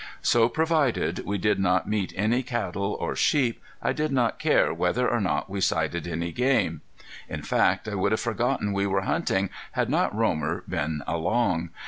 So 0.23 0.49
provided 0.49 1.19
we 1.27 1.37
did 1.37 1.59
not 1.59 1.87
meet 1.87 2.11
any 2.15 2.41
cattle 2.41 2.97
or 2.99 3.15
sheep 3.15 3.61
I 3.83 3.93
did 3.93 4.11
not 4.11 4.39
care 4.39 4.73
whether 4.73 5.07
or 5.07 5.21
not 5.21 5.47
we 5.47 5.61
sighted 5.61 6.07
any 6.07 6.31
game. 6.31 6.81
In 7.29 7.43
fact 7.43 7.87
I 7.87 7.93
would 7.93 8.11
have 8.11 8.19
forgotten 8.19 8.73
we 8.73 8.87
were 8.87 9.01
hunting 9.01 9.51
had 9.73 9.91
not 9.91 10.15
Romer 10.15 10.63
been 10.67 11.03
along. 11.05 11.69